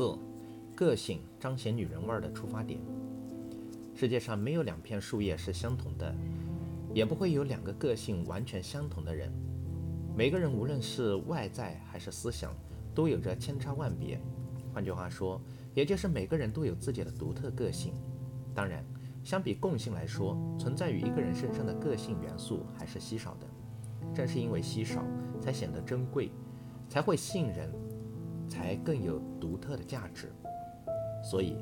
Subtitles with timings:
[0.00, 0.18] 四，
[0.74, 2.80] 个性彰显女人味儿的出发点。
[3.94, 6.14] 世界上没有两片树叶是相同的，
[6.94, 9.30] 也不会有两个个性完全相同的人。
[10.16, 12.50] 每个人无论是外在还是思想，
[12.94, 14.18] 都有着千差万别。
[14.72, 15.38] 换句话说，
[15.74, 17.92] 也就是每个人都有自己的独特个性。
[18.54, 18.82] 当然，
[19.22, 23.46] 相比共性来说，存在于一个人身上的个性元素还是稀少的。
[24.14, 25.04] 正是因为稀少，
[25.42, 26.30] 才显得珍贵，
[26.88, 27.70] 才会吸引人，
[28.50, 30.30] 才更有独特的价值。
[31.22, 31.56] 所以，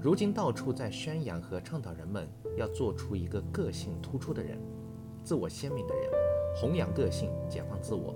[0.00, 4.58] 如今到处在宣扬和倡导人们要做出一个个性突出的人，
[5.24, 6.10] 自我鲜明的人，
[6.54, 8.14] 弘扬个性，解放自我，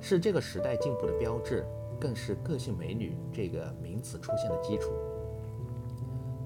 [0.00, 1.66] 是这个时代进步的标志，
[2.00, 4.90] 更是“个性美女”这个名词出现的基础。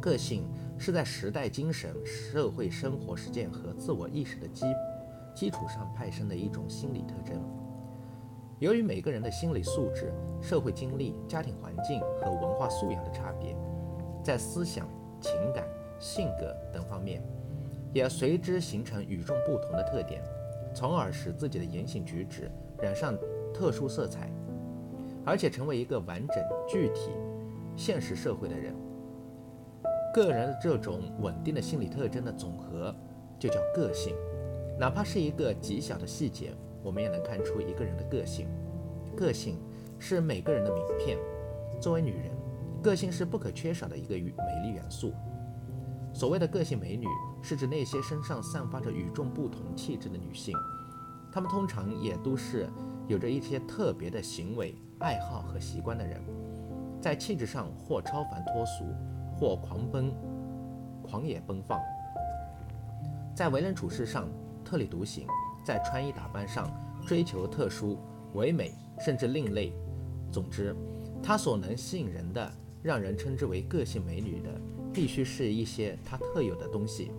[0.01, 0.45] 个性
[0.79, 4.65] 是在时代精神、社会生活实践和自我意识的基
[5.35, 7.39] 基础上派生的一种心理特征。
[8.61, 13.57] 由于每个人的心理素质、社会经历、家庭环境和文化素养的差别，
[14.23, 14.87] 在思想、
[15.19, 15.67] 情感、
[15.99, 17.23] 性格等方面，
[17.95, 20.23] 也随之形成与众不同的特点，
[20.75, 22.51] 从而使自己的言行举止
[22.83, 23.17] 染上
[23.55, 24.31] 特殊色彩，
[25.25, 26.37] 而且成为一个完整、
[26.69, 27.13] 具体、
[27.75, 28.75] 现实社会的人。
[30.13, 32.95] 个人的这种稳定的心理特征的总和，
[33.39, 34.15] 就叫个性。
[34.79, 36.53] 哪怕是一个极小的细节，
[36.83, 38.49] 我们也能看出一个人的个性。
[39.17, 39.59] 个性
[39.99, 41.19] 是每个人的名片。
[41.81, 42.31] 作为女人，
[42.83, 45.13] 个性是不可缺少的一个与美丽元素。
[46.13, 47.07] 所谓的个性美女，
[47.43, 50.57] 是指那些身上散发着与众不同气质的女性。
[51.33, 52.69] 她们通常也都是
[53.09, 56.21] 有着一些特别的行为、爱好和习惯的人，
[57.01, 58.85] 在气质上或超凡脱俗。
[59.39, 60.13] 或狂奔、
[61.03, 61.81] 狂野奔放，
[63.35, 64.29] 在为人处事上
[64.63, 65.27] 特立独行，
[65.65, 66.71] 在穿衣打扮上
[67.07, 67.99] 追求特殊、
[68.35, 69.73] 唯美，甚至另类。
[70.33, 70.75] 总之，
[71.23, 72.53] 她所能吸引人的，
[72.83, 74.61] 让人称之为个性美女的，
[74.93, 77.11] 必须是一些她特有的东西。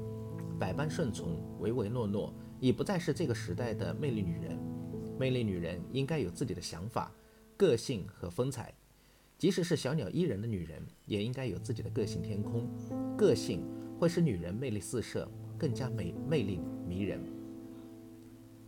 [0.60, 4.58] 百般顺从、唯唯诺诺，已不再是这个时代的魅力女人。
[5.20, 7.12] 魅力女人应该有自己的想法、
[7.58, 8.74] 个性和风采。
[9.38, 12.70] 即使是小鸟依人的女人，也应该有自己的个性天空。
[13.18, 13.66] 个性
[14.00, 15.28] 会使女人魅力四射，
[15.58, 17.20] 更加美魅力迷人，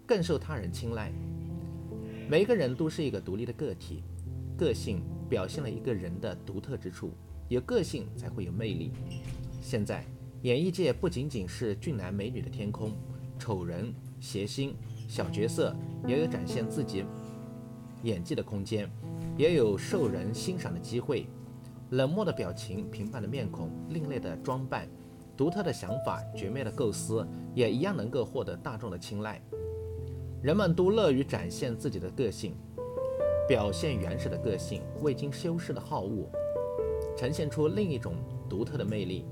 [0.05, 1.11] 更受他人青睐。
[2.29, 4.03] 每一个人都是一个独立的个体，
[4.57, 7.11] 个性表现了一个人的独特之处。
[7.49, 8.91] 有个性才会有魅力。
[9.61, 10.05] 现在，
[10.41, 12.91] 演艺界不仅仅是俊男美女的天空，
[13.37, 14.75] 丑人、谐星、
[15.07, 15.75] 小角色
[16.07, 17.05] 也有展现自己
[18.03, 18.89] 演技的空间。
[19.37, 21.27] 也有受人欣赏的机会。
[21.89, 24.87] 冷漠的表情、平凡的面孔、另类的装扮、
[25.37, 29.41] 独特的想法、绝妙的构思，也一样能够获得大众的青睐。
[30.43, 32.53] 人们都乐于展现自己的个性，
[33.47, 36.29] 表现原始的个性，未经修饰的好恶，
[37.15, 38.15] 呈现出另一种
[38.49, 39.25] 独特的魅力。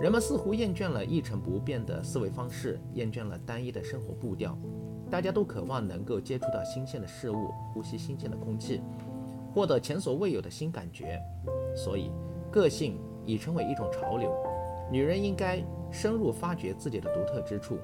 [0.00, 4.58] 人们似乎厌倦了一成不变的思维方式，厌倦了单一的生活步调。
[5.08, 8.80] 大家都渴望能够接触到新鲜的事物，呼吸新鲜的空气，
[9.54, 11.16] 获得前所未有的新感觉。
[11.76, 12.10] 所以，
[12.50, 14.34] 个性已成为一种潮流。
[14.90, 15.62] 女人应该
[15.92, 17.78] 深入发掘自己的独特之处，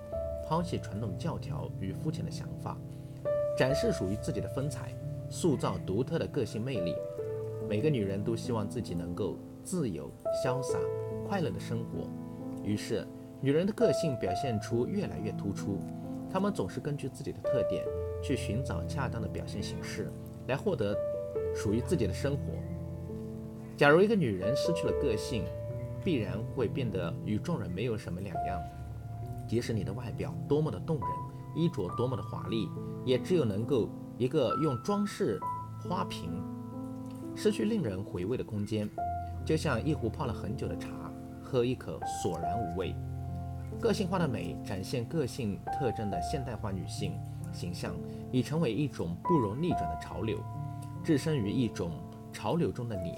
[0.49, 2.75] 抛弃传统教条与肤浅的想法，
[3.55, 4.95] 展示属于自己的风采，
[5.29, 6.95] 塑造独特的个性魅力。
[7.69, 10.11] 每个女人都希望自己能够自由、
[10.43, 10.79] 潇洒、
[11.29, 12.09] 快乐的生活。
[12.65, 13.07] 于是，
[13.43, 15.79] 女人的个性表现出越来越突出。
[16.31, 17.85] 她们总是根据自己的特点
[18.23, 20.11] 去寻找恰当的表现形式，
[20.47, 20.97] 来获得
[21.55, 22.55] 属于自己的生活。
[23.77, 25.45] 假如一个女人失去了个性，
[26.03, 28.59] 必然会变得与众人没有什么两样。
[29.49, 31.09] 即使你的外表多么的动人，
[31.57, 32.69] 衣着多么的华丽，
[33.05, 33.89] 也只有能够
[34.19, 35.41] 一个用装饰
[35.81, 36.31] 花瓶，
[37.35, 38.89] 失去令人回味的空间，
[39.47, 40.91] 就像一壶泡了很久的茶，
[41.43, 42.95] 喝一口索然无味。
[43.81, 47.13] 个性化的美，展现个性特征的现代化女性
[47.53, 47.95] 形象，
[48.31, 50.39] 已成为一种不容逆转的潮流。
[51.03, 51.93] 置身于一种
[52.33, 53.15] 潮流中的你，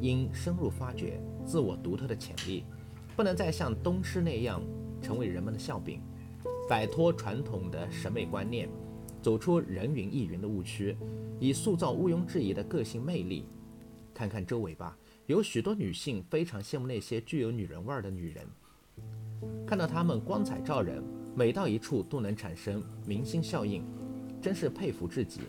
[0.00, 2.64] 应深入发掘自我独特的潜力，
[3.14, 4.62] 不能再像东施那样
[5.06, 6.00] 成为人们的笑柄，
[6.68, 8.68] 摆脱传统的审美观念，
[9.22, 10.96] 走出人云亦云的误区，
[11.38, 13.46] 以塑造毋庸置疑的个性魅力。
[14.12, 18.44] 看看周围吧，有许多女性非常羡慕那些具有女人味儿的女人。
[19.64, 21.00] 看到她们光彩照人，
[21.36, 23.84] 每到一处都能产生明星效应，
[24.42, 25.42] 真是佩服至极。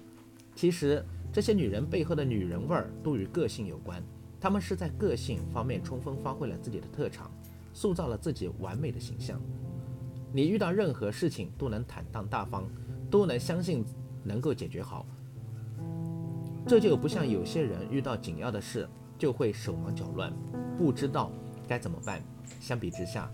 [0.54, 4.04] 其实这些女人背后的女人味儿都与个性有关，
[4.39, 7.31] 她们是在个性方面充分发挥了自己的特长，
[7.77, 9.39] 塑造了自己完美的形象。
[10.33, 12.63] 你遇到任何事情都能坦荡大方，
[13.07, 13.85] 都能相信
[14.24, 15.06] 能够解决好。
[16.65, 20.33] 这就不像有些人遇到紧要的事，就会手忙脚乱，
[20.75, 21.31] 不知道
[21.68, 22.19] 该怎么办。
[22.59, 23.31] 相比之下，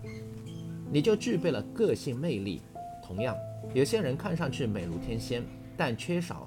[0.92, 2.60] 你就具备了个性魅力。
[3.02, 3.34] 同样，
[3.72, 5.42] 有些人看上去美如天仙，
[5.74, 6.46] 但缺少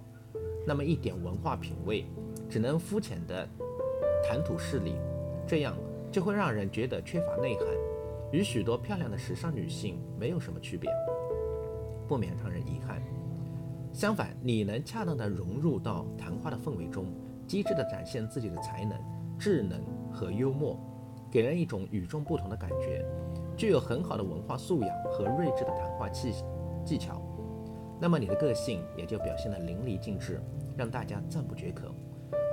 [0.67, 2.05] 那么一点文化品味，
[2.47, 3.49] 只能肤浅的
[4.23, 4.93] 谈吐事理，
[5.47, 5.75] 这样
[6.11, 7.65] 就会让人觉得缺乏内涵，
[8.31, 10.91] 与许多漂亮的时尚女性没有什么区别，
[12.07, 13.01] 不免让人遗憾。
[13.93, 17.05] 相反，你能恰当的融入到谈话的氛围中，
[17.47, 18.99] 机智的展现自己的才能、
[19.39, 19.81] 智能
[20.11, 20.77] 和幽默，
[21.31, 23.03] 给人一种与众不同的感觉，
[23.55, 26.33] 具有很好的文化素养和睿智的谈话技
[26.85, 27.21] 技巧，
[27.99, 30.41] 那么你的个性也就表现得淋漓尽致，
[30.75, 31.87] 让大家赞不绝口。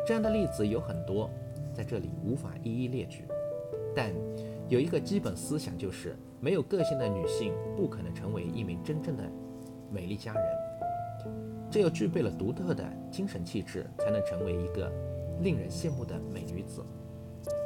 [0.07, 1.29] 这样的例子有很多，
[1.75, 3.25] 在这里无法一一列举，
[3.95, 4.15] 但
[4.69, 9.25] 有一个基本思想就是：没有个性的女性不可能成为一名真正的
[9.91, 10.43] 美丽佳人。
[11.71, 14.91] 只有具备了独特的精神气质，才能成为一个
[15.41, 16.85] 令人羡慕的美女子。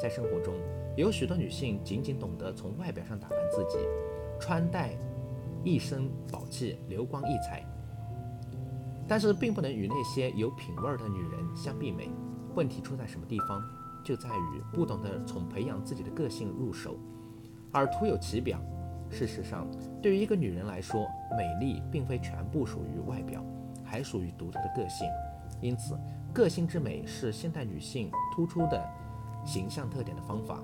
[0.00, 0.54] 在生活中，
[0.96, 3.78] 有许多女性仅仅懂得从外表上打扮自己，
[4.40, 4.96] 穿戴
[5.62, 7.64] 一身宝气，流光溢彩，
[9.06, 12.10] 但是并不能与那些有品味的女人相媲美。
[12.54, 13.62] 问题出在什么地方？
[14.08, 16.96] 就在于不懂得从培养自己的个性入手，
[17.70, 18.58] 而徒有其表。
[19.10, 19.69] 事实上，
[20.00, 21.06] 对于一个女人来说，
[21.37, 23.44] 美丽并非全部属于外表。
[23.84, 25.06] 还属于独特的个性，
[25.60, 25.94] 因此，
[26.32, 28.82] 个性之美是现代女性突出的
[29.44, 30.62] 形象特点的方法。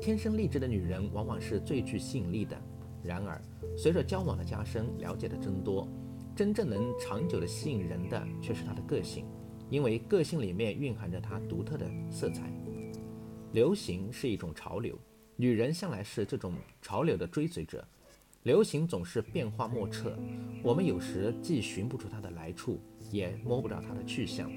[0.00, 2.56] 天生丽质的女人往往是最具吸引力的。
[3.04, 3.40] 然而，
[3.76, 5.86] 随着交往的加深，了解的增多，
[6.34, 9.24] 真正能长久的吸引人的却是她的个性，
[9.70, 12.52] 因为个性里面蕴含着她独特的色彩。
[13.52, 14.98] 流行是一种潮流，
[15.36, 17.86] 女人向来是这种潮流的追随者。
[18.44, 20.16] 流行总是变化莫测，
[20.62, 22.80] 我们有时既寻不出它的来处，
[23.10, 24.50] 也摸不着它的去向。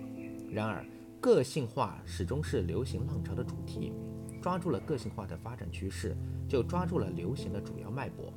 [0.49, 0.85] 然而，
[1.19, 3.91] 个性化始终是流行浪潮的主题。
[4.41, 6.17] 抓住了个性化的发展趋势，
[6.47, 8.33] 就抓住了流行的主要脉搏。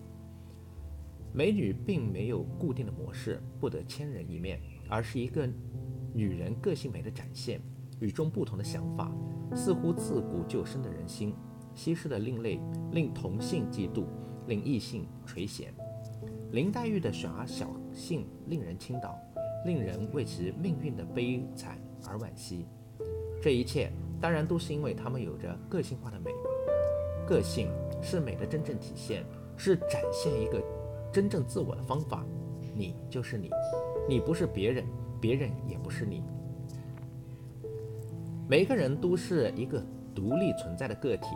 [1.32, 5.48] 美女并没有固定的模式，不得千人一面，而是一个
[6.14, 7.60] 女人个性美的展现。
[8.00, 9.12] 与众不同的想法，
[9.54, 11.34] 似乎自古就深的人心。
[11.74, 12.58] 西施的另类，
[12.92, 14.04] 令同性嫉妒。
[14.46, 15.68] 令异性垂涎，
[16.52, 19.18] 林黛玉的耍小性令人倾倒，
[19.64, 22.66] 令人为其命运的悲惨而惋惜。
[23.40, 23.90] 这一切
[24.20, 26.30] 当然都是因为她们有着个性化的美。
[27.26, 27.70] 个性
[28.02, 29.24] 是美的真正体现，
[29.56, 30.62] 是展现一个
[31.10, 32.22] 真正自我的方法。
[32.74, 33.48] 你就是你，
[34.06, 34.84] 你不是别人，
[35.24, 36.22] 别人也不是你。
[38.46, 39.82] 每个人都是一个
[40.14, 41.28] 独立存在的个体，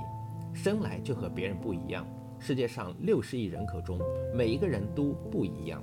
[0.52, 2.06] 生来就和别人不一样。
[2.38, 3.99] 世界上六十亿人口中，
[4.35, 5.82] 每一个人都不一样，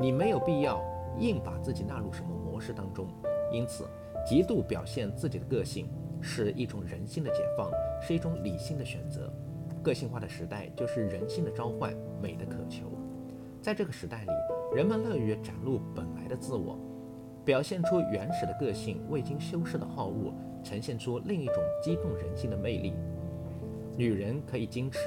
[0.00, 0.82] 你没有必要
[1.20, 3.06] 硬把自己纳入什么模式当中。
[3.52, 3.86] 因此，
[4.26, 5.88] 极度表现自己的个性
[6.20, 7.70] 是一种人性的解放，
[8.02, 9.32] 是一种理性的选择。
[9.80, 12.90] 个性化的时代就是人性的召唤，美的渴求。
[13.62, 14.32] 在这个时代里，
[14.74, 16.76] 人们乐于展露本来的自我，
[17.44, 20.32] 表现出原始的个性，未经修饰的好恶，
[20.62, 22.94] 呈现出另一种激动人心的魅力。
[23.96, 24.98] 女人可以矜持。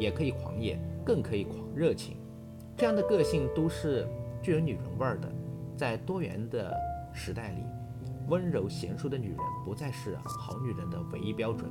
[0.00, 2.18] 也可以狂野，更可以狂热情，
[2.76, 4.06] 这样的个性都是
[4.40, 5.28] 具有女人味儿的。
[5.76, 6.72] 在多元的
[7.12, 7.64] 时代里，
[8.28, 11.68] 温柔娴熟的女人不再是好女人的唯一标准，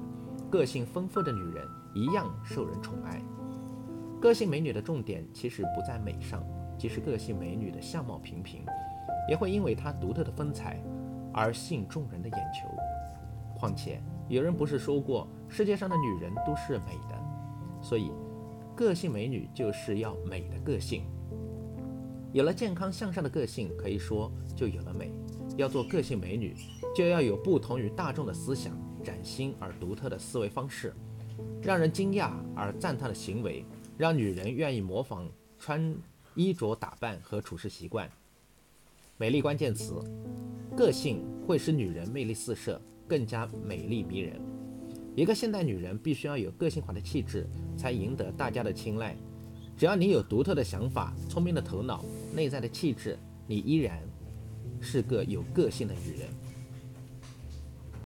[0.51, 1.65] 个性丰富的女人
[1.95, 3.21] 一样受人宠爱。
[4.19, 6.43] 个性美女的重点其实不在美上，
[6.77, 8.65] 即使个性美女的相貌平平，
[9.27, 10.81] 也会因为她独特的风采
[11.33, 12.67] 而吸引众人的眼球。
[13.57, 17.17] 况且，有人不是说过，世界上的女人都是美的。
[17.81, 18.11] 所以，
[18.75, 21.03] 个性美女就是要美的个性。
[22.33, 25.11] 有了健康向上的个性，可以说就有了美。
[25.55, 26.55] 要做个性美女，
[26.95, 30.93] 就要有不同于大众的思想，崭新而独特的思维方式，
[31.63, 33.65] 让人惊讶而赞叹的行为，
[33.97, 35.95] 让女人愿意模仿穿
[36.35, 38.07] 衣着打扮和处事习惯。
[39.19, 39.95] 美丽关键词：
[40.77, 44.39] 个性会使女人魅力四射，更加美丽迷人。
[45.15, 49.17] 一个现代女人必须要有个性化的气质，才赢得大家的青睐。
[49.75, 54.03] 只要你有独特的想法、聪明的头脑、内在的气质，你依然
[54.79, 56.29] 是个有个性的女人。